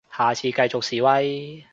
[0.09, 1.63] 下次繼續示威